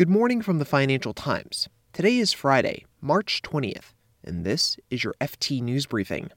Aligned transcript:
Good 0.00 0.08
morning 0.08 0.40
from 0.40 0.58
the 0.58 0.64
Financial 0.64 1.12
Times. 1.12 1.68
Today 1.92 2.16
is 2.16 2.32
Friday, 2.32 2.86
March 3.02 3.42
20th, 3.42 3.92
and 4.24 4.46
this 4.46 4.78
is 4.88 5.04
your 5.04 5.14
FT 5.20 5.60
News 5.60 5.84
Briefing. 5.84 6.30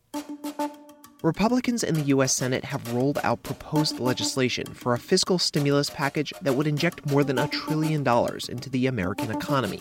Republicans 1.24 1.86
in 1.86 1.94
the 1.94 2.02
U.S. 2.02 2.34
Senate 2.34 2.66
have 2.66 2.94
rolled 2.94 3.18
out 3.24 3.44
proposed 3.44 3.98
legislation 3.98 4.66
for 4.74 4.94
a 4.94 5.00
fiscal 5.00 5.40
stimulus 5.40 5.90
package 5.90 6.34
that 6.42 6.54
would 6.54 6.68
inject 6.68 7.10
more 7.10 7.24
than 7.24 7.40
a 7.40 7.48
trillion 7.48 8.04
dollars 8.04 8.50
into 8.50 8.70
the 8.70 8.88
American 8.88 9.32
economy. 9.32 9.80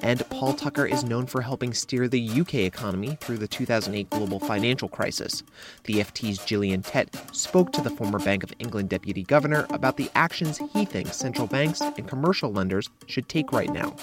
And 0.00 0.24
Paul 0.30 0.54
Tucker 0.54 0.86
is 0.86 1.02
known 1.02 1.26
for 1.26 1.40
helping 1.40 1.74
steer 1.74 2.06
the 2.06 2.40
UK 2.40 2.54
economy 2.54 3.18
through 3.20 3.38
the 3.38 3.48
2008 3.48 4.10
global 4.10 4.38
financial 4.38 4.88
crisis. 4.88 5.42
The 5.84 6.04
FT's 6.04 6.38
Gillian 6.44 6.82
Tett 6.82 7.16
spoke 7.34 7.72
to 7.72 7.80
the 7.80 7.90
former 7.90 8.20
Bank 8.20 8.44
of 8.44 8.54
England 8.60 8.90
deputy 8.90 9.24
governor 9.24 9.66
about 9.70 9.96
the 9.96 10.08
actions 10.14 10.60
he 10.72 10.84
thinks 10.84 11.16
central 11.16 11.48
banks 11.48 11.80
and 11.80 12.06
commercial 12.06 12.52
lenders 12.52 12.88
should 13.08 13.28
take 13.28 13.50
right 13.50 13.72
now. 13.72 13.96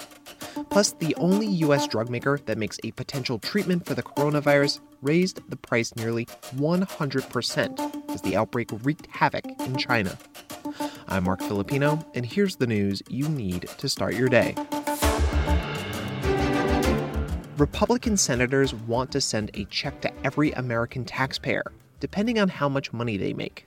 Plus, 0.68 0.92
the 0.92 1.14
only 1.14 1.46
U.S. 1.46 1.88
drug 1.88 2.10
maker 2.10 2.38
that 2.44 2.58
makes 2.58 2.78
a 2.84 2.90
potential 2.90 3.38
treatment 3.38 3.86
for 3.86 3.94
the 3.94 4.02
coronavirus 4.02 4.80
raised 5.02 5.40
the 5.48 5.56
price 5.56 5.94
nearly 5.96 6.26
100% 6.56 8.10
as 8.10 8.22
the 8.22 8.36
outbreak 8.36 8.68
wreaked 8.82 9.06
havoc 9.06 9.44
in 9.60 9.76
China. 9.76 10.18
I'm 11.08 11.24
Mark 11.24 11.40
Filippino, 11.40 12.04
and 12.14 12.26
here's 12.26 12.56
the 12.56 12.66
news 12.66 13.02
you 13.08 13.28
need 13.28 13.68
to 13.78 13.88
start 13.88 14.14
your 14.14 14.28
day. 14.28 14.54
Republican 17.56 18.16
senators 18.16 18.72
want 18.72 19.10
to 19.12 19.20
send 19.20 19.50
a 19.54 19.64
check 19.64 20.00
to 20.02 20.12
every 20.24 20.52
American 20.52 21.04
taxpayer, 21.04 21.72
depending 21.98 22.38
on 22.38 22.48
how 22.48 22.68
much 22.68 22.92
money 22.92 23.16
they 23.16 23.32
make. 23.32 23.66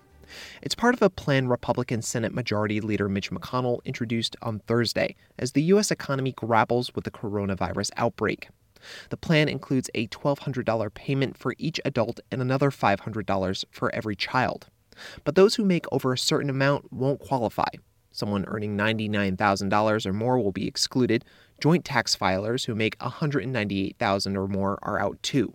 It's 0.61 0.75
part 0.75 0.95
of 0.95 1.01
a 1.01 1.09
plan 1.09 1.47
Republican 1.47 2.01
Senate 2.01 2.33
Majority 2.33 2.79
Leader 2.79 3.09
Mitch 3.09 3.31
McConnell 3.31 3.83
introduced 3.83 4.37
on 4.41 4.59
Thursday 4.59 5.15
as 5.37 5.51
the 5.51 5.63
U.S. 5.63 5.91
economy 5.91 6.31
grapples 6.31 6.95
with 6.95 7.03
the 7.03 7.11
coronavirus 7.11 7.91
outbreak. 7.97 8.47
The 9.09 9.17
plan 9.17 9.49
includes 9.49 9.89
a 9.93 10.07
$1,200 10.07 10.93
payment 10.93 11.37
for 11.37 11.55
each 11.57 11.79
adult 11.85 12.19
and 12.31 12.41
another 12.41 12.71
$500 12.71 13.65
for 13.71 13.93
every 13.93 14.15
child. 14.15 14.67
But 15.23 15.35
those 15.35 15.55
who 15.55 15.63
make 15.63 15.85
over 15.91 16.13
a 16.13 16.17
certain 16.17 16.49
amount 16.49 16.91
won't 16.91 17.19
qualify. 17.19 17.69
Someone 18.11 18.45
earning 18.47 18.77
$99,000 18.77 20.05
or 20.05 20.13
more 20.13 20.37
will 20.39 20.51
be 20.51 20.67
excluded. 20.67 21.23
Joint 21.61 21.85
tax 21.85 22.15
filers 22.15 22.65
who 22.65 22.75
make 22.75 22.97
$198,000 22.99 24.35
or 24.35 24.47
more 24.47 24.79
are 24.81 24.99
out 24.99 25.21
too. 25.23 25.53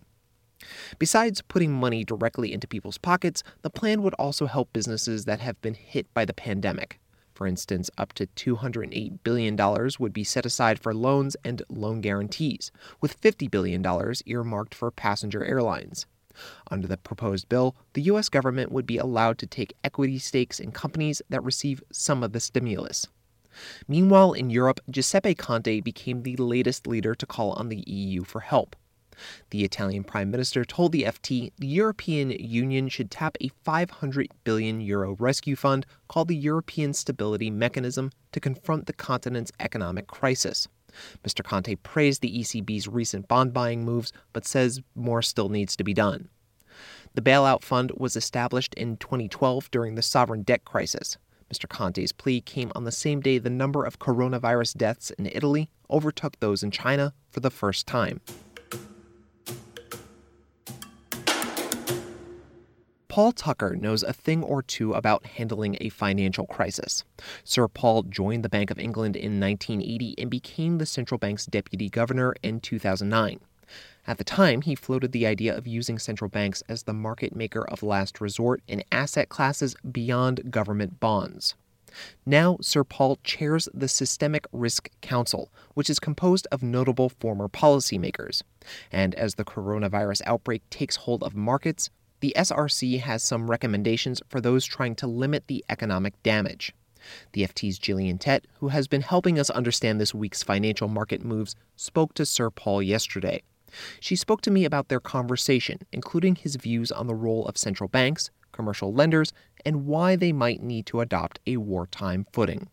Besides 0.99 1.43
putting 1.43 1.73
money 1.73 2.03
directly 2.03 2.53
into 2.53 2.67
people's 2.67 2.99
pockets, 2.99 3.43
the 3.63 3.71
plan 3.71 4.03
would 4.03 4.15
also 4.15 4.47
help 4.47 4.73
businesses 4.73 5.27
that 5.27 5.41
have 5.41 5.61
been 5.61 5.75
hit 5.75 6.13
by 6.15 6.25
the 6.25 6.33
pandemic. 6.33 6.99
For 7.37 7.47
instance, 7.47 7.91
up 7.99 8.15
to 8.15 8.27
$208 8.29 9.19
billion 9.23 9.57
would 9.99 10.15
be 10.15 10.25
set 10.25 10.47
aside 10.47 10.79
for 10.79 10.95
loans 10.95 11.37
and 11.45 11.61
loan 11.69 12.01
guarantees, 12.01 12.73
with 13.03 13.21
$50 13.21 13.51
billion 13.51 13.85
earmarked 14.25 14.75
for 14.75 14.91
passenger 14.91 15.45
airlines. 15.45 16.07
Under 16.71 16.87
the 16.87 16.97
proposed 16.97 17.51
bill, 17.51 17.77
the 17.93 18.01
U.S. 18.03 18.31
government 18.31 18.73
would 18.73 18.87
be 18.87 18.97
allowed 18.97 19.37
to 19.41 19.47
take 19.47 19.77
equity 19.85 20.19
stakes 20.19 20.59
in 20.59 20.73
companies 20.73 21.21
that 21.29 21.45
receive 21.45 21.83
some 21.93 22.23
of 22.23 22.33
the 22.33 22.41
stimulus. 22.41 23.07
Meanwhile, 23.87 24.33
in 24.33 24.49
Europe, 24.49 24.81
Giuseppe 24.89 25.35
Conte 25.35 25.83
became 25.83 26.23
the 26.23 26.37
latest 26.37 26.87
leader 26.87 27.15
to 27.15 27.27
call 27.27 27.53
on 27.53 27.69
the 27.69 27.85
EU 27.87 28.25
for 28.25 28.41
help. 28.41 28.75
The 29.51 29.65
Italian 29.65 30.05
prime 30.05 30.31
minister 30.31 30.65
told 30.65 30.93
the 30.93 31.05
FT 31.05 31.53
the 31.59 31.67
European 31.67 32.31
Union 32.31 32.89
should 32.89 33.11
tap 33.11 33.37
a 33.41 33.49
500 33.65 34.29
billion 34.45 34.81
euro 34.81 35.17
rescue 35.19 35.57
fund 35.57 35.87
called 36.09 36.29
the 36.29 36.37
European 36.37 36.93
Stability 36.93 37.51
Mechanism 37.51 38.13
to 38.33 38.41
confront 38.41 38.87
the 38.87 38.93
continent's 38.93 39.53
economic 39.61 40.07
crisis. 40.07 40.69
Mr. 41.25 41.45
Conte 41.45 41.75
praised 41.77 42.23
the 42.23 42.41
ECB's 42.41 42.89
recent 42.89 43.29
bond 43.29 43.53
buying 43.53 43.85
moves, 43.85 44.13
but 44.33 44.47
says 44.47 44.81
more 44.95 45.23
still 45.23 45.49
needs 45.49 45.77
to 45.77 45.85
be 45.85 45.95
done. 45.95 46.29
The 47.15 47.23
bailout 47.23 47.63
fund 47.63 47.93
was 47.97 48.17
established 48.17 48.75
in 48.75 48.99
2012 48.99 49.71
during 49.71 49.95
the 49.95 50.03
sovereign 50.03 50.43
debt 50.43 50.65
crisis. 50.65 51.17
Mr. 51.53 51.69
Conte's 51.69 52.13
plea 52.13 52.41
came 52.41 52.73
on 52.75 52.85
the 52.85 52.93
same 52.93 53.21
day 53.21 53.39
the 53.39 53.49
number 53.49 53.85
of 53.85 53.99
coronavirus 53.99 54.77
deaths 54.77 55.11
in 55.13 55.27
Italy 55.27 55.71
overtook 55.89 56.39
those 56.41 56.63
in 56.63 56.71
China 56.71 57.15
for 57.31 57.41
the 57.41 57.51
first 57.51 57.87
time. 57.87 58.21
Paul 63.17 63.33
Tucker 63.33 63.75
knows 63.75 64.03
a 64.03 64.13
thing 64.13 64.43
or 64.43 64.61
two 64.61 64.93
about 64.93 65.25
handling 65.25 65.79
a 65.81 65.89
financial 65.89 66.45
crisis. 66.47 67.03
Sir 67.45 67.67
Paul 67.67 68.03
joined 68.03 68.45
the 68.45 68.51
Bank 68.51 68.71
of 68.71 68.79
England 68.79 69.17
in 69.17 69.41
1980 69.41 70.17
and 70.19 70.31
became 70.31 70.77
the 70.77 70.85
central 70.85 71.17
bank's 71.17 71.47
deputy 71.47 71.89
governor 71.89 72.35
in 72.43 72.61
2009. 72.61 73.41
At 74.07 74.19
the 74.19 74.23
time, 74.23 74.61
he 74.61 74.75
floated 74.75 75.13
the 75.13 75.27
idea 75.27 75.57
of 75.57 75.67
using 75.67 75.99
central 75.99 76.29
banks 76.29 76.63
as 76.69 76.83
the 76.83 76.93
market 76.93 77.35
maker 77.35 77.67
of 77.67 77.83
last 77.83 78.21
resort 78.21 78.61
in 78.69 78.85
asset 78.93 79.31
classes 79.31 79.75
beyond 79.91 80.51
government 80.51 81.01
bonds. 81.01 81.55
Now, 82.27 82.59
Sir 82.61 82.85
Paul 82.85 83.17
chairs 83.25 83.67
the 83.73 83.89
Systemic 83.89 84.47
Risk 84.53 84.91
Council, 85.01 85.51
which 85.73 85.89
is 85.89 85.99
composed 85.99 86.47
of 86.53 86.63
notable 86.63 87.09
former 87.09 87.49
policymakers. 87.49 88.43
And 88.93 89.15
as 89.15 89.37
the 89.37 89.45
coronavirus 89.47 90.21
outbreak 90.27 90.69
takes 90.69 90.97
hold 90.97 91.23
of 91.23 91.35
markets, 91.35 91.89
the 92.21 92.33
SRC 92.37 93.01
has 93.01 93.23
some 93.23 93.51
recommendations 93.51 94.21
for 94.29 94.41
those 94.41 94.65
trying 94.65 94.95
to 94.97 95.07
limit 95.07 95.47
the 95.47 95.65
economic 95.69 96.21
damage. 96.23 96.75
The 97.33 97.43
FT's 97.43 97.79
Gillian 97.79 98.19
Tett, 98.19 98.45
who 98.55 98.69
has 98.69 98.89
been 98.89 99.03
helping 99.03 99.39
us 99.39 99.51
understand 99.51 100.01
this 100.01 100.15
week's 100.15 100.43
financial 100.43 100.89
market 100.89 101.25
moves, 101.25 101.55
spoke 101.77 102.15
to 102.15 102.27
Sir 102.27 102.51
Paul 102.51 102.83
yesterday. 102.83 103.43
She 104.01 104.17
spoke 104.17 104.43
to 104.43 104.51
me 104.51 104.65
about 104.65 104.89
their 104.89 105.01
conversation, 105.01 105.81
including 105.93 106.37
his 106.37 106.57
views 106.57 106.91
on 106.91 107.07
the 107.07 107.15
role 107.15 107.47
of 107.47 107.59
central 107.59 107.89
banks, 107.89 108.31
commercial 108.53 108.93
lenders, 108.93 109.33
and 109.65 109.87
why 109.87 110.17
they 110.17 110.33
might 110.33 110.63
need 110.63 110.87
to 110.87 111.01
adopt 111.01 111.41
a 111.47 111.59
wartime 111.59 112.27
footing. 112.33 112.69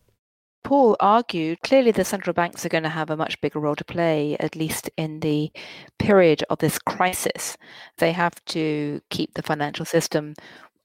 Paul 0.64 0.96
argued 1.00 1.62
clearly 1.62 1.92
the 1.92 2.06
central 2.06 2.34
banks 2.34 2.66
are 2.66 2.70
going 2.70 2.84
to 2.84 2.90
have 2.90 3.10
a 3.10 3.18
much 3.18 3.40
bigger 3.42 3.60
role 3.60 3.76
to 3.76 3.84
play, 3.84 4.38
at 4.40 4.56
least 4.56 4.90
in 4.98 5.20
the 5.20 5.52
period 6.00 6.44
of 6.50 6.60
this 6.60 6.80
crisis. 6.80 7.58
They 7.98 8.14
have 8.14 8.44
to 8.46 9.02
keep 9.10 9.34
the 9.34 9.44
financial 9.44 9.86
system 9.86 10.36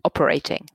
operating. 0.05 0.69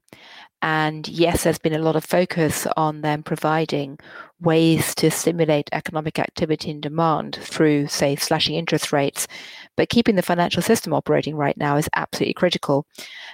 And 0.63 1.05
yes, 1.09 1.43
there's 1.43 1.59
been 1.59 1.75
a 1.75 1.79
lot 1.79 1.97
of 1.97 2.05
focus 2.05 2.65
on 2.77 3.01
them 3.01 3.21
providing 3.21 3.99
ways 4.39 4.95
to 4.95 5.11
stimulate 5.11 5.67
economic 5.73 6.19
activity 6.19 6.71
and 6.71 6.81
demand 6.81 7.35
through, 7.41 7.87
say, 7.87 8.15
slashing 8.15 8.55
interest 8.55 8.93
rates. 8.93 9.27
But 9.75 9.89
keeping 9.89 10.15
the 10.15 10.21
financial 10.21 10.61
system 10.61 10.93
operating 10.93 11.35
right 11.35 11.57
now 11.57 11.75
is 11.75 11.89
absolutely 11.97 12.35
critical. 12.35 12.85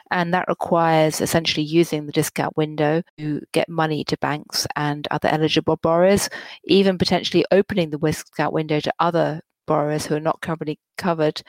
And 0.09 0.33
that 0.33 0.47
requires 0.47 1.21
essentially 1.21 1.63
using 1.63 2.07
the 2.07 2.11
discount 2.11 2.57
window 2.57 3.03
to 3.19 3.41
get 3.51 3.69
money 3.69 4.03
to 4.05 4.17
banks 4.17 4.65
and 4.75 5.07
other 5.11 5.29
eligible 5.29 5.75
borrowers, 5.75 6.31
even 6.63 6.97
potentially 6.97 7.45
opening 7.51 7.91
the 7.91 7.99
discount 7.99 8.53
window 8.53 8.79
to 8.79 8.93
other 8.99 9.41
borrowers 9.69 10.07
who 10.07 10.15
are 10.15 10.19
not 10.19 10.41
currently 10.41 10.79
covered, 10.97 11.41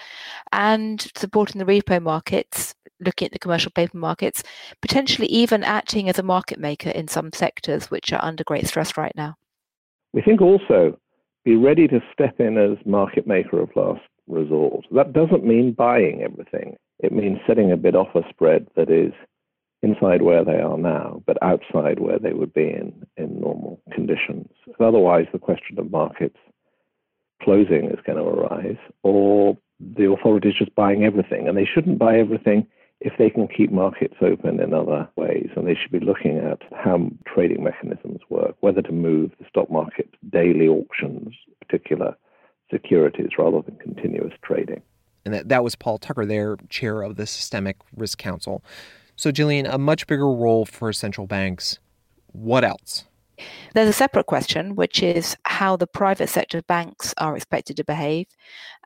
and 0.52 1.10
supporting 1.16 1.58
the 1.58 1.64
repo 1.64 2.00
markets 2.02 2.74
looking 3.00 3.26
at 3.26 3.32
the 3.32 3.38
commercial 3.38 3.72
paper 3.72 3.96
markets, 3.96 4.42
potentially 4.82 5.26
even 5.28 5.64
acting 5.64 6.08
as 6.08 6.18
a 6.18 6.22
market 6.22 6.58
maker 6.58 6.90
in 6.90 7.08
some 7.08 7.32
sectors 7.32 7.90
which 7.90 8.12
are 8.12 8.22
under 8.22 8.44
great 8.44 8.66
stress 8.66 8.96
right 8.96 9.14
now. 9.16 9.34
We 10.12 10.20
think 10.20 10.42
also 10.42 10.98
be 11.44 11.56
ready 11.56 11.88
to 11.88 12.00
step 12.12 12.38
in 12.38 12.58
as 12.58 12.76
market 12.84 13.26
maker 13.26 13.60
of 13.60 13.70
last 13.74 14.02
resort. 14.26 14.84
That 14.92 15.14
doesn't 15.14 15.44
mean 15.44 15.72
buying 15.72 16.22
everything. 16.22 16.76
It 16.98 17.12
means 17.12 17.38
setting 17.46 17.72
a 17.72 17.76
bid 17.76 17.96
offer 17.96 18.22
spread 18.28 18.66
that 18.76 18.90
is 18.90 19.12
inside 19.82 20.20
where 20.20 20.44
they 20.44 20.60
are 20.60 20.76
now, 20.76 21.22
but 21.26 21.42
outside 21.42 22.00
where 22.00 22.18
they 22.18 22.34
would 22.34 22.52
be 22.52 22.68
in, 22.68 22.92
in 23.16 23.40
normal 23.40 23.80
conditions. 23.94 24.48
Otherwise, 24.78 25.26
the 25.32 25.38
question 25.38 25.78
of 25.78 25.90
markets 25.90 26.36
closing 27.42 27.90
is 27.90 27.98
going 28.06 28.18
to 28.18 28.24
arise, 28.24 28.78
or 29.02 29.56
the 29.80 30.10
authorities 30.10 30.54
just 30.58 30.74
buying 30.74 31.04
everything. 31.04 31.48
And 31.48 31.56
they 31.56 31.64
shouldn't 31.64 31.98
buy 31.98 32.18
everything 32.18 32.66
if 33.00 33.14
they 33.18 33.30
can 33.30 33.48
keep 33.48 33.72
markets 33.72 34.16
open 34.20 34.60
in 34.60 34.74
other 34.74 35.08
ways, 35.16 35.48
and 35.56 35.66
they 35.66 35.74
should 35.74 35.90
be 35.90 36.04
looking 36.04 36.36
at 36.38 36.60
how 36.76 37.10
trading 37.26 37.64
mechanisms 37.64 38.20
work, 38.28 38.54
whether 38.60 38.82
to 38.82 38.92
move 38.92 39.30
the 39.38 39.46
stock 39.48 39.70
market 39.70 40.08
daily 40.30 40.68
auctions, 40.68 41.34
particular 41.60 42.14
securities, 42.70 43.30
rather 43.38 43.62
than 43.62 43.76
continuous 43.76 44.34
trading. 44.42 44.82
And 45.24 45.34
that, 45.34 45.48
that 45.48 45.64
was 45.64 45.74
Paul 45.74 45.98
Tucker, 45.98 46.26
there, 46.26 46.56
chair 46.68 47.02
of 47.02 47.16
the 47.16 47.26
Systemic 47.26 47.76
Risk 47.96 48.18
Council. 48.18 48.62
So, 49.16 49.30
Gillian, 49.30 49.66
a 49.66 49.78
much 49.78 50.06
bigger 50.06 50.30
role 50.30 50.64
for 50.64 50.92
central 50.92 51.26
banks. 51.26 51.78
What 52.32 52.64
else? 52.64 53.04
There's 53.74 53.88
a 53.88 53.92
separate 53.92 54.26
question, 54.26 54.74
which 54.76 55.02
is 55.02 55.36
how 55.44 55.76
the 55.76 55.86
private 55.86 56.28
sector 56.28 56.62
banks 56.62 57.14
are 57.18 57.36
expected 57.36 57.76
to 57.76 57.84
behave 57.84 58.26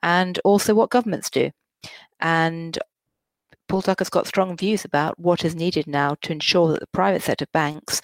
and 0.03 0.39
also 0.45 0.75
what 0.75 0.91
governments 0.91 1.31
do. 1.31 1.51
And 2.21 2.79
Paul 3.69 3.83
Tucker's 3.83 4.11
got 4.11 4.27
strong 4.27 4.57
views 4.57 4.85
about 4.85 5.19
what 5.19 5.45
is 5.45 5.55
needed 5.55 5.87
now 5.87 6.17
to 6.23 6.33
ensure 6.33 6.69
that 6.73 6.81
the 6.81 6.87
private 6.89 7.23
sector 7.23 7.47
banks 7.53 8.01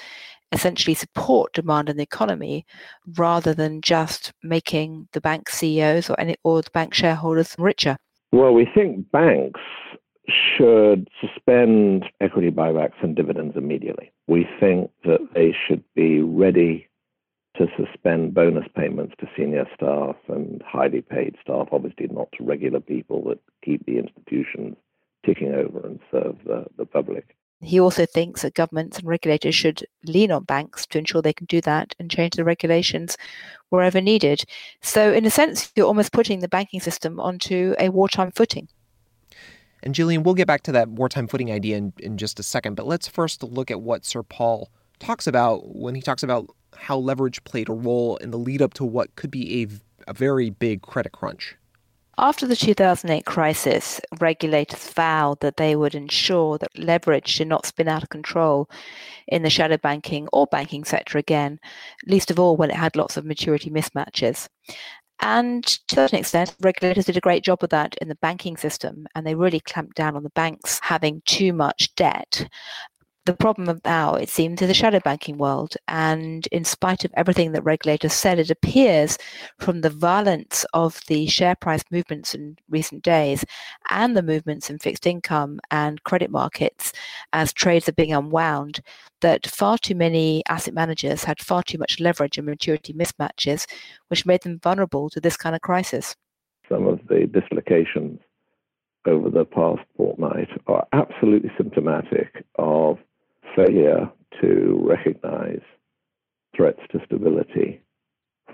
essentially 0.53 0.95
support 0.95 1.53
demand 1.53 1.89
in 1.89 1.97
the 1.97 2.03
economy 2.03 2.67
rather 3.17 3.55
than 3.55 3.81
just 3.81 4.33
making 4.43 5.09
the 5.13 5.21
bank 5.21 5.49
CEOs 5.49 6.11
or 6.11 6.19
any 6.19 6.37
or 6.45 6.63
the 6.63 6.71
bank 6.71 6.95
shareholders 6.95 7.55
richer? 7.59 7.97
Well, 8.33 8.53
we 8.53 8.67
think 8.75 9.11
banks 9.11 9.61
should 10.29 11.09
suspend 11.21 12.05
equity 12.21 12.51
buybacks 12.51 13.03
and 13.03 13.17
dividends 13.17 13.57
immediately. 13.57 14.13
We 14.31 14.47
think 14.61 14.93
that 15.05 15.19
they 15.35 15.53
should 15.67 15.83
be 15.97 16.21
ready 16.21 16.87
to 17.57 17.67
suspend 17.77 18.33
bonus 18.33 18.69
payments 18.77 19.15
to 19.19 19.29
senior 19.37 19.67
staff 19.75 20.15
and 20.29 20.63
highly 20.65 21.01
paid 21.01 21.35
staff, 21.43 21.67
obviously 21.73 22.07
not 22.07 22.29
to 22.39 22.45
regular 22.45 22.79
people 22.79 23.25
that 23.25 23.41
keep 23.65 23.85
the 23.87 23.99
institutions 23.99 24.77
ticking 25.27 25.53
over 25.53 25.85
and 25.85 25.99
serve 26.13 26.37
the, 26.47 26.65
the 26.79 26.87
public. 26.87 27.35
He 27.61 27.81
also 27.81 28.07
thinks 28.07 28.43
that 28.43 28.55
governments 28.55 29.01
and 29.01 29.09
regulators 29.09 29.57
should 29.57 29.85
lean 30.05 30.31
on 30.31 30.45
banks 30.45 30.87
to 30.87 30.99
ensure 30.99 31.21
they 31.21 31.33
can 31.33 31.47
do 31.47 31.61
that 31.63 31.97
and 31.99 32.09
change 32.09 32.37
the 32.37 32.45
regulations 32.45 33.17
wherever 33.71 34.01
needed. 34.01 34.45
So, 34.81 35.13
in 35.13 35.27
a 35.27 35.31
sense, 35.31 35.73
you're 35.75 35.89
almost 35.89 36.13
putting 36.13 36.39
the 36.39 36.49
banking 36.49 36.79
system 36.79 37.19
onto 37.19 37.75
a 37.81 37.89
wartime 37.89 38.31
footing. 38.31 38.69
And 39.83 39.95
Gillian, 39.95 40.23
we'll 40.23 40.35
get 40.35 40.47
back 40.47 40.63
to 40.65 40.73
that 40.73 40.89
wartime 40.89 41.27
footing 41.27 41.51
idea 41.51 41.77
in, 41.77 41.93
in 41.99 42.19
just 42.19 42.39
a 42.39 42.43
second, 42.43 42.75
but 42.75 42.87
let's 42.87 43.09
first 43.09 43.43
look 43.43 43.71
at 43.71 43.81
what 43.81 44.05
Sir 44.05 44.23
Paul 44.23 44.71
talks 44.99 45.27
about 45.27 45.75
when 45.75 45.95
he 45.95 46.03
talks 46.03 46.23
about 46.23 46.55
how 46.77 46.97
leverage 46.97 47.43
played 47.45 47.69
a 47.69 47.73
role 47.73 48.17
in 48.19 48.31
the 48.31 48.39
lead 48.39 48.63
up 48.63 48.75
to 48.75 48.85
what 48.85 49.15
could 49.17 49.31
be 49.31 49.63
a, 49.63 50.11
a 50.11 50.13
very 50.13 50.51
big 50.51 50.83
credit 50.83 51.13
crunch. 51.13 51.57
After 52.19 52.47
the 52.47 52.55
2008 52.55 53.25
crisis, 53.25 53.99
regulators 54.21 54.91
vowed 54.91 55.41
that 55.41 55.57
they 55.57 55.75
would 55.75 55.95
ensure 55.95 56.59
that 56.59 56.79
leverage 56.79 57.37
did 57.37 57.49
not 57.49 57.65
spin 57.65 57.89
out 57.89 58.03
of 58.03 58.11
control 58.11 58.69
in 59.27 59.43
the 59.43 59.49
shadow 59.49 59.79
banking 59.79 60.29
or 60.31 60.47
banking 60.47 60.85
sector 60.85 61.17
again, 61.17 61.59
least 62.07 62.31
of 62.31 62.39
all 62.39 62.59
when 62.59 62.71
it 62.71 62.77
had 62.77 62.95
lots 62.95 63.17
of 63.17 63.25
maturity 63.25 63.71
mismatches. 63.71 64.49
And 65.23 65.65
to 65.89 66.03
an 66.03 66.15
extent, 66.15 66.55
regulators 66.61 67.05
did 67.05 67.17
a 67.17 67.21
great 67.21 67.45
job 67.45 67.63
of 67.63 67.71
that 67.71 67.95
in 68.01 68.09
the 68.09 68.15
banking 68.17 68.57
system, 68.57 69.07
and 69.15 69.27
they 69.27 69.35
really 69.35 69.61
clamped 69.61 69.97
down 69.97 70.17
on 70.17 70.23
the 70.23 70.31
banks 70.31 70.81
having 70.83 71.23
too 71.27 71.53
much 71.53 71.95
debt 71.95 72.49
the 73.27 73.35
problem 73.35 73.81
now, 73.85 74.15
it 74.15 74.29
seems, 74.29 74.63
is 74.63 74.69
the 74.69 74.75
mm. 74.75 74.77
shadow 74.77 75.01
banking 75.01 75.37
world. 75.37 75.77
And 75.89 76.47
in 76.49 76.65
spite 76.65 77.05
of 77.05 77.13
everything 77.17 77.53
that 77.53 77.63
regulators 77.63 78.13
said, 78.13 78.39
it 78.39 78.51
appears 78.51 79.19
from 79.59 79.83
the 79.83 79.91
violence 79.91 80.65
of 80.73 81.01
the 81.07 81.27
share 81.27 81.55
price 81.55 81.83
movements 81.91 82.35
in 82.35 82.57
recent 82.71 83.03
days 83.03 83.45
and 83.91 84.17
the 84.17 84.23
movements 84.23 84.71
in 84.71 84.79
fixed 84.79 85.07
income 85.07 85.61
and 85.71 86.03
credit 86.05 86.31
markets 86.31 86.93
as 87.33 87.53
trades 87.53 87.89
are 87.89 87.93
being 87.93 88.13
unwound 88.13 88.81
that 89.21 89.47
far 89.47 89.77
too 89.77 89.95
many 89.95 90.43
asset 90.49 90.73
managers 90.73 91.25
had 91.25 91.41
far 91.41 91.63
too 91.63 91.77
much 91.77 92.01
leverage 92.01 92.39
and 92.39 92.47
maturity 92.47 92.95
mismatches, 92.95 93.67
which 94.09 94.25
made 94.25 94.43
them 94.43 94.59
vulnerable 94.61 95.11
to 95.11 95.21
this 95.21 95.37
kind 95.37 95.55
of 95.55 95.61
crisis. 95.61 96.17
Some 96.71 96.87
of 96.87 97.01
the 97.09 97.29
dislocations 97.31 98.21
over 99.07 99.31
the 99.31 99.45
past 99.45 99.81
fortnight 99.97 100.49
are 100.67 100.87
absolutely 100.93 101.51
symptomatic 101.57 102.45
of 102.59 102.99
failure 103.55 104.11
to 104.41 104.81
recognize 104.83 105.61
threats 106.57 106.81
to 106.93 107.01
stability 107.05 107.81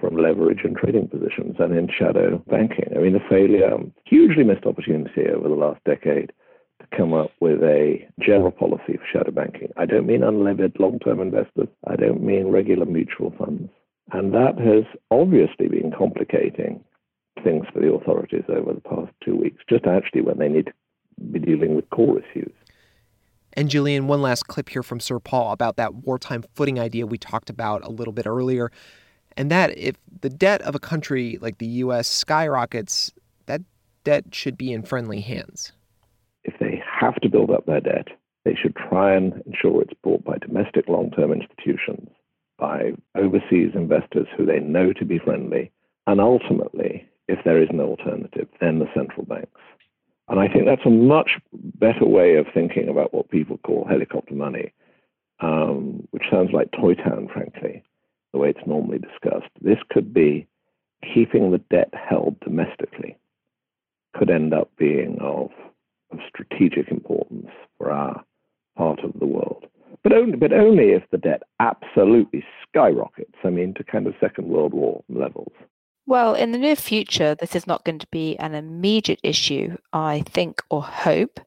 from 0.00 0.16
leverage 0.16 0.60
and 0.64 0.76
trading 0.76 1.08
positions 1.08 1.56
and 1.58 1.76
in 1.76 1.88
shadow 1.88 2.42
banking. 2.48 2.92
I 2.94 3.00
mean, 3.00 3.14
the 3.14 3.20
failure, 3.30 3.70
hugely 4.04 4.44
missed 4.44 4.66
opportunity 4.66 5.26
over 5.28 5.48
the 5.48 5.54
last 5.54 5.80
decade 5.84 6.32
to 6.80 6.96
come 6.96 7.14
up 7.14 7.30
with 7.40 7.62
a 7.62 8.06
general 8.20 8.50
policy 8.50 8.98
for 8.98 9.06
shadow 9.10 9.30
banking. 9.30 9.72
I 9.76 9.86
don't 9.86 10.06
mean 10.06 10.20
unlevered 10.20 10.78
long 10.78 10.98
term 10.98 11.20
investors, 11.20 11.68
I 11.86 11.96
don't 11.96 12.22
mean 12.22 12.48
regular 12.48 12.84
mutual 12.84 13.32
funds. 13.38 13.70
And 14.12 14.32
that 14.34 14.58
has 14.58 14.84
obviously 15.10 15.68
been 15.68 15.92
complicating 15.96 16.84
things 17.42 17.66
for 17.72 17.80
the 17.80 17.92
authorities 17.92 18.44
over 18.48 18.72
the 18.72 18.80
past 18.80 19.12
two 19.24 19.36
weeks, 19.36 19.62
just 19.68 19.86
actually 19.86 20.20
when 20.20 20.38
they 20.38 20.48
need 20.48 20.66
to 20.66 20.72
be 21.32 21.38
dealing 21.38 21.74
with 21.74 21.88
core 21.90 22.20
issues. 22.20 22.52
And 23.56 23.70
Gillian, 23.70 24.06
one 24.06 24.20
last 24.20 24.48
clip 24.48 24.68
here 24.68 24.82
from 24.82 25.00
Sir 25.00 25.18
Paul 25.18 25.52
about 25.52 25.76
that 25.76 25.94
wartime 25.94 26.44
footing 26.54 26.78
idea 26.78 27.06
we 27.06 27.16
talked 27.16 27.48
about 27.48 27.82
a 27.84 27.90
little 27.90 28.12
bit 28.12 28.26
earlier. 28.26 28.70
And 29.36 29.50
that 29.50 29.76
if 29.76 29.96
the 30.20 30.28
debt 30.28 30.60
of 30.62 30.74
a 30.74 30.78
country 30.78 31.38
like 31.40 31.56
the 31.58 31.66
US 31.66 32.06
skyrockets, 32.06 33.12
that 33.46 33.62
debt 34.04 34.26
should 34.32 34.58
be 34.58 34.72
in 34.72 34.82
friendly 34.82 35.20
hands. 35.20 35.72
If 36.44 36.54
they 36.60 36.82
have 37.00 37.16
to 37.16 37.30
build 37.30 37.50
up 37.50 37.64
their 37.64 37.80
debt, 37.80 38.08
they 38.44 38.54
should 38.54 38.76
try 38.76 39.14
and 39.14 39.42
ensure 39.46 39.82
it's 39.82 39.94
bought 40.02 40.22
by 40.24 40.36
domestic 40.38 40.86
long 40.88 41.10
term 41.10 41.32
institutions, 41.32 42.08
by 42.58 42.92
overseas 43.16 43.72
investors 43.74 44.28
who 44.36 44.46
they 44.46 44.60
know 44.60 44.92
to 44.92 45.04
be 45.04 45.18
friendly, 45.18 45.72
and 46.06 46.20
ultimately, 46.20 47.08
if 47.26 47.42
there 47.44 47.60
is 47.60 47.68
no 47.72 47.88
alternative, 47.88 48.48
then 48.60 48.78
the 48.78 48.86
central 48.94 49.24
banks. 49.24 49.60
And 50.28 50.40
I 50.40 50.48
think 50.48 50.66
that's 50.66 50.86
a 50.86 50.90
much 50.90 51.38
better 51.78 52.06
way 52.06 52.36
of 52.36 52.46
thinking 52.52 52.88
about 52.88 53.12
what 53.14 53.30
people 53.30 53.58
call 53.58 53.86
helicopter 53.88 54.34
money, 54.34 54.72
um, 55.40 56.06
which 56.10 56.24
sounds 56.30 56.50
like 56.52 56.70
Toy 56.72 56.94
Town, 56.94 57.28
frankly, 57.32 57.82
the 58.32 58.38
way 58.38 58.50
it's 58.50 58.66
normally 58.66 58.98
discussed. 58.98 59.50
This 59.60 59.78
could 59.90 60.12
be 60.12 60.46
keeping 61.14 61.50
the 61.50 61.58
debt 61.70 61.92
held 61.92 62.38
domestically, 62.40 63.16
could 64.16 64.30
end 64.30 64.54
up 64.54 64.70
being 64.78 65.18
of, 65.20 65.50
of 66.10 66.18
strategic 66.28 66.88
importance 66.90 67.50
for 67.78 67.90
our 67.90 68.24
part 68.76 69.00
of 69.04 69.12
the 69.18 69.26
world. 69.26 69.66
But 70.02 70.12
only, 70.12 70.36
but 70.36 70.52
only 70.52 70.90
if 70.90 71.02
the 71.10 71.18
debt 71.18 71.42
absolutely 71.60 72.44
skyrockets, 72.68 73.34
I 73.44 73.50
mean, 73.50 73.74
to 73.74 73.84
kind 73.84 74.06
of 74.06 74.14
Second 74.20 74.48
World 74.48 74.72
War 74.72 75.02
levels. 75.08 75.52
Well, 76.08 76.34
in 76.34 76.52
the 76.52 76.58
near 76.58 76.76
future, 76.76 77.34
this 77.34 77.56
is 77.56 77.66
not 77.66 77.84
going 77.84 77.98
to 77.98 78.06
be 78.12 78.36
an 78.38 78.54
immediate 78.54 79.18
issue, 79.24 79.76
I 79.92 80.20
think 80.20 80.62
or 80.70 80.82
hope. 80.82 81.40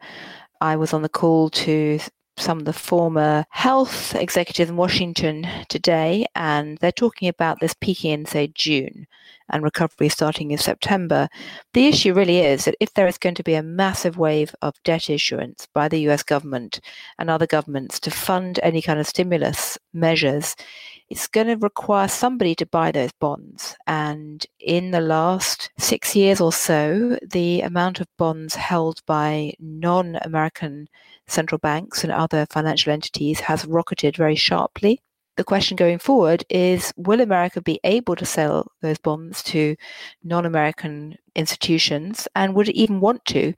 I 0.59 0.75
was 0.75 0.93
on 0.93 1.01
the 1.01 1.07
call 1.07 1.49
to 1.51 1.99
some 2.37 2.59
of 2.59 2.65
the 2.65 2.73
former 2.73 3.45
health 3.51 4.15
executives 4.15 4.69
in 4.69 4.75
Washington 4.75 5.47
today, 5.69 6.25
and 6.35 6.77
they're 6.79 6.91
talking 6.91 7.29
about 7.29 7.61
this 7.61 7.73
peaking 7.73 8.11
in, 8.11 8.25
say, 8.25 8.47
June 8.47 9.07
and 9.49 9.63
recovery 9.63 10.09
starting 10.09 10.51
in 10.51 10.57
September. 10.57 11.29
The 11.73 11.87
issue 11.87 12.13
really 12.13 12.39
is 12.39 12.65
that 12.65 12.75
if 12.81 12.93
there 12.93 13.07
is 13.07 13.17
going 13.17 13.35
to 13.35 13.43
be 13.43 13.55
a 13.55 13.63
massive 13.63 14.17
wave 14.17 14.53
of 14.61 14.75
debt 14.83 15.09
issuance 15.09 15.67
by 15.73 15.87
the 15.87 15.99
US 16.09 16.23
government 16.23 16.81
and 17.17 17.29
other 17.29 17.47
governments 17.47 17.97
to 18.01 18.11
fund 18.11 18.59
any 18.61 18.81
kind 18.81 18.99
of 18.99 19.07
stimulus 19.07 19.77
measures, 19.93 20.55
it's 21.09 21.27
going 21.27 21.47
to 21.47 21.55
require 21.57 22.07
somebody 22.07 22.53
to 22.55 22.65
buy 22.65 22.91
those 22.91 23.11
bonds. 23.13 23.75
And 23.87 24.45
in 24.59 24.91
the 24.91 25.01
last 25.01 25.71
six 25.77 26.15
years 26.15 26.39
or 26.39 26.53
so, 26.53 27.17
the 27.27 27.61
amount 27.61 27.99
of 27.99 28.07
bonds 28.17 28.55
held 28.55 29.01
by 29.05 29.53
non 29.59 30.17
American 30.21 30.87
central 31.27 31.59
banks 31.59 32.03
and 32.03 32.11
other 32.11 32.45
financial 32.49 32.93
entities 32.93 33.39
has 33.39 33.65
rocketed 33.65 34.17
very 34.17 34.35
sharply. 34.35 35.01
The 35.37 35.43
question 35.45 35.77
going 35.77 35.99
forward 35.99 36.43
is 36.49 36.93
will 36.97 37.21
America 37.21 37.61
be 37.61 37.79
able 37.85 38.15
to 38.17 38.25
sell 38.25 38.71
those 38.81 38.97
bonds 38.97 39.41
to 39.43 39.75
non 40.23 40.45
American 40.45 41.15
institutions? 41.33 42.27
And 42.35 42.53
would 42.53 42.69
it 42.69 42.75
even 42.75 42.99
want 42.99 43.23
to, 43.25 43.53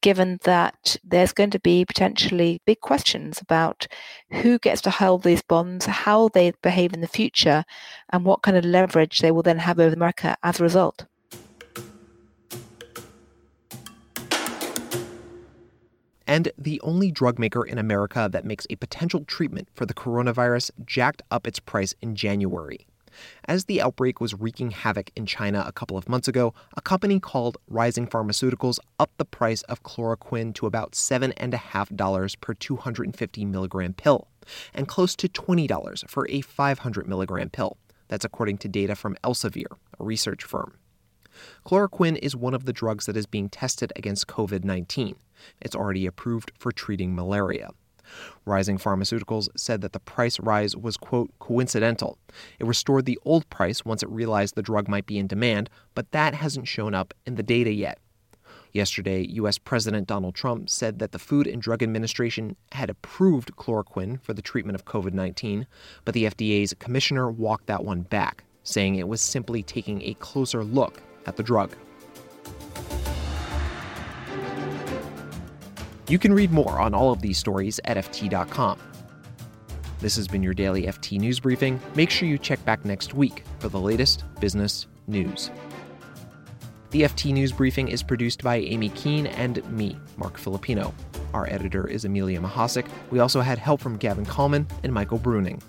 given 0.00 0.38
that 0.44 0.96
there's 1.04 1.32
going 1.32 1.50
to 1.50 1.60
be 1.60 1.84
potentially 1.84 2.60
big 2.66 2.80
questions 2.80 3.40
about 3.40 3.86
who 4.30 4.58
gets 4.58 4.80
to 4.82 4.90
hold 4.90 5.22
these 5.22 5.42
bonds, 5.42 5.86
how 5.86 6.28
they 6.28 6.52
behave 6.62 6.92
in 6.92 7.00
the 7.00 7.08
future, 7.08 7.64
and 8.10 8.24
what 8.24 8.42
kind 8.42 8.56
of 8.56 8.64
leverage 8.64 9.20
they 9.20 9.30
will 9.30 9.42
then 9.42 9.58
have 9.58 9.78
over 9.78 9.94
America 9.94 10.36
as 10.42 10.60
a 10.60 10.62
result? 10.62 11.06
and 16.28 16.52
the 16.58 16.78
only 16.82 17.10
drug 17.10 17.38
maker 17.38 17.64
in 17.64 17.78
America 17.78 18.28
that 18.30 18.44
makes 18.44 18.66
a 18.68 18.76
potential 18.76 19.24
treatment 19.24 19.66
for 19.74 19.86
the 19.86 19.94
coronavirus 19.94 20.70
jacked 20.84 21.22
up 21.30 21.46
its 21.46 21.58
price 21.58 21.94
in 22.02 22.14
January. 22.14 22.86
As 23.46 23.64
the 23.64 23.80
outbreak 23.80 24.20
was 24.20 24.34
wreaking 24.34 24.70
havoc 24.70 25.10
in 25.16 25.26
China 25.26 25.64
a 25.66 25.72
couple 25.72 25.96
of 25.96 26.08
months 26.08 26.28
ago, 26.28 26.54
a 26.76 26.80
company 26.80 27.18
called 27.20 27.58
Rising 27.68 28.06
Pharmaceuticals 28.06 28.78
upped 28.98 29.18
the 29.18 29.24
price 29.24 29.62
of 29.62 29.82
chloroquine 29.82 30.54
to 30.54 30.66
about 30.66 30.92
$7.5 30.92 32.40
per 32.40 32.54
250 32.54 33.44
milligram 33.44 33.94
pill, 33.94 34.28
and 34.74 34.88
close 34.88 35.14
to 35.16 35.28
$20 35.28 36.08
for 36.08 36.28
a 36.28 36.40
500 36.40 37.08
milligram 37.08 37.50
pill. 37.50 37.76
That's 38.08 38.24
according 38.24 38.58
to 38.58 38.68
data 38.68 38.94
from 38.94 39.16
Elsevier, 39.22 39.76
a 39.98 40.04
research 40.04 40.44
firm. 40.44 40.74
Chloroquine 41.64 42.18
is 42.18 42.34
one 42.34 42.54
of 42.54 42.64
the 42.64 42.72
drugs 42.72 43.06
that 43.06 43.16
is 43.16 43.26
being 43.26 43.48
tested 43.48 43.92
against 43.94 44.26
COVID 44.26 44.64
19. 44.64 45.16
It's 45.60 45.76
already 45.76 46.06
approved 46.06 46.52
for 46.58 46.72
treating 46.72 47.14
malaria. 47.14 47.70
Rising 48.44 48.78
Pharmaceuticals 48.78 49.48
said 49.56 49.80
that 49.80 49.92
the 49.92 50.00
price 50.00 50.38
rise 50.40 50.76
was, 50.76 50.96
quote, 50.96 51.30
coincidental. 51.38 52.18
It 52.58 52.66
restored 52.66 53.04
the 53.04 53.18
old 53.24 53.48
price 53.50 53.84
once 53.84 54.02
it 54.02 54.08
realized 54.08 54.54
the 54.54 54.62
drug 54.62 54.88
might 54.88 55.06
be 55.06 55.18
in 55.18 55.26
demand, 55.26 55.70
but 55.94 56.10
that 56.12 56.34
hasn't 56.34 56.68
shown 56.68 56.94
up 56.94 57.14
in 57.26 57.34
the 57.34 57.42
data 57.42 57.72
yet. 57.72 57.98
Yesterday, 58.72 59.26
U.S. 59.30 59.58
President 59.58 60.06
Donald 60.06 60.34
Trump 60.34 60.68
said 60.68 60.98
that 60.98 61.12
the 61.12 61.18
Food 61.18 61.46
and 61.46 61.60
Drug 61.60 61.82
Administration 61.82 62.54
had 62.72 62.90
approved 62.90 63.56
chloroquine 63.56 64.20
for 64.22 64.34
the 64.34 64.42
treatment 64.42 64.76
of 64.76 64.84
COVID 64.84 65.14
19, 65.14 65.66
but 66.04 66.14
the 66.14 66.24
FDA's 66.24 66.74
commissioner 66.78 67.30
walked 67.30 67.66
that 67.66 67.84
one 67.84 68.02
back, 68.02 68.44
saying 68.62 68.96
it 68.96 69.08
was 69.08 69.20
simply 69.20 69.62
taking 69.62 70.02
a 70.02 70.14
closer 70.14 70.64
look 70.64 71.02
at 71.26 71.36
the 71.36 71.42
drug. 71.42 71.74
You 76.08 76.18
can 76.18 76.32
read 76.32 76.50
more 76.50 76.80
on 76.80 76.94
all 76.94 77.12
of 77.12 77.20
these 77.20 77.36
stories 77.36 77.78
at 77.84 77.98
FT.com. 77.98 78.78
This 80.00 80.16
has 80.16 80.26
been 80.26 80.42
your 80.42 80.54
daily 80.54 80.84
FT 80.84 81.18
News 81.18 81.38
Briefing. 81.38 81.78
Make 81.94 82.08
sure 82.08 82.26
you 82.26 82.38
check 82.38 82.64
back 82.64 82.82
next 82.84 83.12
week 83.12 83.44
for 83.58 83.68
the 83.68 83.78
latest 83.78 84.24
business 84.40 84.86
news. 85.06 85.50
The 86.92 87.02
FT 87.02 87.34
News 87.34 87.52
Briefing 87.52 87.88
is 87.88 88.02
produced 88.02 88.42
by 88.42 88.56
Amy 88.56 88.88
Keene 88.90 89.26
and 89.26 89.62
me, 89.70 89.98
Mark 90.16 90.38
Filippino. 90.38 90.94
Our 91.34 91.46
editor 91.52 91.86
is 91.86 92.06
Amelia 92.06 92.40
Mahasik. 92.40 92.86
We 93.10 93.18
also 93.18 93.42
had 93.42 93.58
help 93.58 93.82
from 93.82 93.98
Gavin 93.98 94.24
Kallmann 94.24 94.66
and 94.82 94.94
Michael 94.94 95.18
Bruning. 95.18 95.60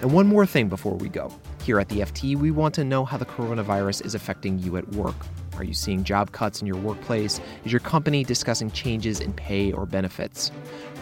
And 0.00 0.12
one 0.12 0.28
more 0.28 0.46
thing 0.46 0.68
before 0.68 0.94
we 0.94 1.08
go. 1.08 1.34
Here 1.64 1.80
at 1.80 1.88
the 1.88 2.00
FT, 2.00 2.36
we 2.36 2.52
want 2.52 2.72
to 2.76 2.84
know 2.84 3.04
how 3.04 3.16
the 3.16 3.26
coronavirus 3.26 4.06
is 4.06 4.14
affecting 4.14 4.60
you 4.60 4.76
at 4.76 4.86
work. 4.90 5.16
Are 5.58 5.64
you 5.64 5.74
seeing 5.74 6.04
job 6.04 6.32
cuts 6.32 6.60
in 6.60 6.66
your 6.66 6.76
workplace? 6.76 7.40
Is 7.64 7.72
your 7.72 7.80
company 7.80 8.24
discussing 8.24 8.70
changes 8.70 9.20
in 9.20 9.32
pay 9.32 9.72
or 9.72 9.86
benefits? 9.86 10.52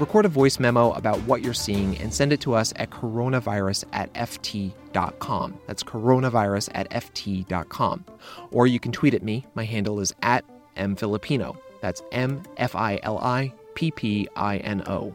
Record 0.01 0.25
a 0.25 0.29
voice 0.29 0.59
memo 0.59 0.93
about 0.93 1.19
what 1.23 1.43
you're 1.43 1.55
seeing 1.55 1.97
and 1.99 2.13
send 2.13 2.33
it 2.33 2.41
to 2.43 2.55
us 2.55 2.73
at 2.77 2.91
coronavirus 2.91 3.85
at 3.93 4.13
ft.com. 4.15 5.59
That's 5.67 5.83
coronavirus 5.83 6.71
at 6.75 6.91
ft.com. 6.91 8.05
Or 8.51 8.67
you 8.67 8.81
can 8.81 8.93
tweet 8.93 9.15
at 9.15 9.23
me. 9.23 9.45
My 9.55 9.65
handle 9.65 10.01
is 10.01 10.13
at 10.23 10.45
mfilippino. 10.77 11.57
That's 11.81 12.03
M 12.13 12.43
F 12.57 12.75
I 12.75 12.99
L 13.03 13.19
I 13.19 13.53
P 13.75 13.91
P 13.91 14.29
I 14.37 14.59
N 14.59 14.83
O. 14.87 15.15